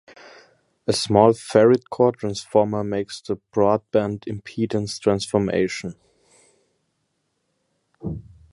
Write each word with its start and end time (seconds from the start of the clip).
A 0.87 0.93
small 0.93 1.31
ferrite 1.33 1.87
core 1.91 2.13
transformer 2.13 2.83
makes 2.83 3.21
the 3.21 3.35
broad 3.53 3.81
band 3.91 4.21
impedance 4.21 4.99
transformation. 4.99 5.93